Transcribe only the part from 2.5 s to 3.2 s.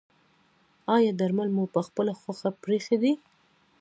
پریښي دي؟